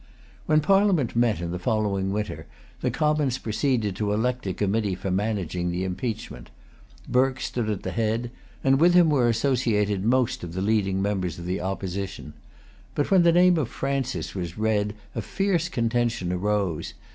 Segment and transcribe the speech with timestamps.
[0.47, 2.47] When Parliament met in the following winter,
[2.79, 6.49] the Commons proceeded to elect a committee for managing the impeachment.
[7.07, 8.31] Burke stood at the head;
[8.63, 12.33] and with him were associated most of the leading members of the Opposition.
[12.95, 16.95] But when the name of Francis was read a fierce contention arose.